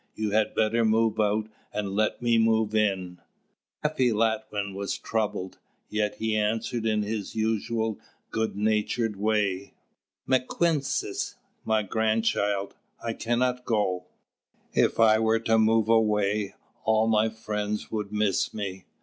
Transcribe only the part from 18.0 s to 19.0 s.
miss me.